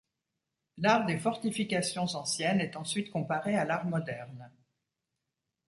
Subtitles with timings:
[0.79, 4.49] L'art des fortifications anciennes est ensuite comparé à l'art moderne.